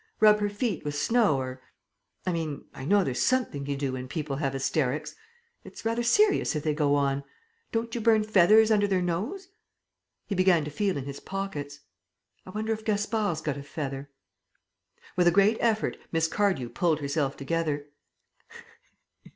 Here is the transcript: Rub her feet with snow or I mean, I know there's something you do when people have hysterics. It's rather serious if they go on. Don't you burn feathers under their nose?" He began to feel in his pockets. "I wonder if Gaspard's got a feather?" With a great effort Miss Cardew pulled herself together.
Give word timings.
Rub 0.19 0.39
her 0.39 0.49
feet 0.49 0.83
with 0.83 0.95
snow 0.95 1.37
or 1.37 1.61
I 2.25 2.31
mean, 2.33 2.65
I 2.73 2.85
know 2.85 3.03
there's 3.03 3.21
something 3.21 3.67
you 3.67 3.77
do 3.77 3.93
when 3.93 4.07
people 4.07 4.37
have 4.37 4.53
hysterics. 4.53 5.13
It's 5.63 5.85
rather 5.85 6.01
serious 6.01 6.55
if 6.55 6.63
they 6.63 6.73
go 6.73 6.95
on. 6.95 7.23
Don't 7.71 7.93
you 7.93 8.01
burn 8.01 8.23
feathers 8.23 8.71
under 8.71 8.87
their 8.87 9.03
nose?" 9.03 9.49
He 10.25 10.33
began 10.33 10.65
to 10.65 10.71
feel 10.71 10.97
in 10.97 11.05
his 11.05 11.19
pockets. 11.19 11.81
"I 12.47 12.49
wonder 12.49 12.73
if 12.73 12.83
Gaspard's 12.83 13.41
got 13.41 13.57
a 13.57 13.61
feather?" 13.63 14.09
With 15.15 15.27
a 15.27 15.37
great 15.37 15.57
effort 15.59 15.97
Miss 16.11 16.27
Cardew 16.27 16.69
pulled 16.69 16.99
herself 16.99 17.37
together. 17.37 17.85